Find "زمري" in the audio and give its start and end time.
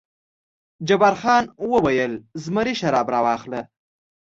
2.43-2.73